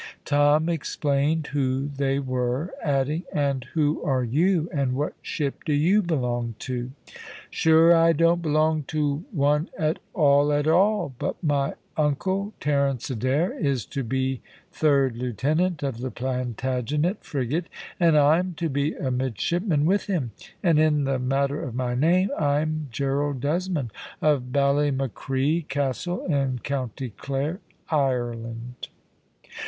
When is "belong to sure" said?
6.01-7.95